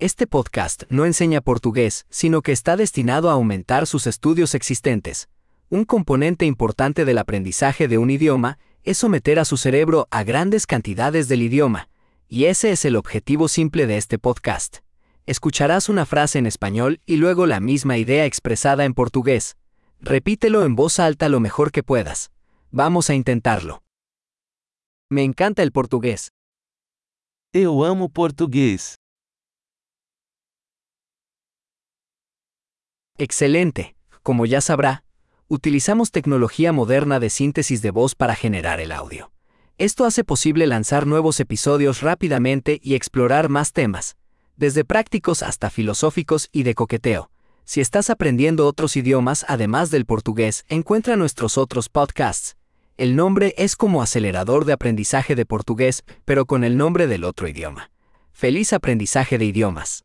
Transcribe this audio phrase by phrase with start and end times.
[0.00, 5.28] Este podcast no enseña portugués, sino que está destinado a aumentar sus estudios existentes.
[5.70, 10.68] Un componente importante del aprendizaje de un idioma es someter a su cerebro a grandes
[10.68, 11.88] cantidades del idioma,
[12.28, 14.84] y ese es el objetivo simple de este podcast.
[15.26, 19.56] Escucharás una frase en español y luego la misma idea expresada en portugués.
[20.00, 22.30] Repítelo en voz alta lo mejor que puedas.
[22.70, 23.82] Vamos a intentarlo.
[25.10, 26.30] Me encanta el portugués.
[27.52, 28.94] Eu amo português.
[33.20, 33.96] Excelente.
[34.22, 35.02] Como ya sabrá,
[35.48, 39.32] utilizamos tecnología moderna de síntesis de voz para generar el audio.
[39.76, 44.16] Esto hace posible lanzar nuevos episodios rápidamente y explorar más temas,
[44.56, 47.30] desde prácticos hasta filosóficos y de coqueteo.
[47.64, 52.56] Si estás aprendiendo otros idiomas además del portugués, encuentra nuestros otros podcasts.
[52.96, 57.48] El nombre es como acelerador de aprendizaje de portugués, pero con el nombre del otro
[57.48, 57.90] idioma.
[58.32, 59.96] Feliz aprendizaje de idiomas.